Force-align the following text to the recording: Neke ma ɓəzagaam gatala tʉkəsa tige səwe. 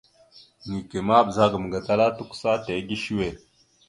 Neke 0.67 0.97
ma 1.07 1.25
ɓəzagaam 1.25 1.65
gatala 1.73 2.05
tʉkəsa 2.17 2.51
tige 2.63 2.95
səwe. 3.03 3.27